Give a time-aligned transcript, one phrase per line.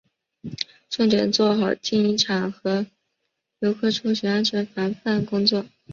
[0.89, 2.85] 重点做好经营场所和
[3.59, 5.63] 游客出行安全防范工作